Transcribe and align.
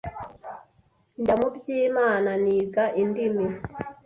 njya 1.19 1.33
mu 1.39 1.47
Byimana 1.55 2.31
niga 2.45 2.83
indimi 3.01 3.45